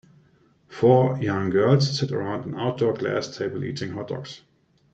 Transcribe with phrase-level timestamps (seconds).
[0.67, 4.41] Four young girls sit around an outdoor glass table eating hotdogs.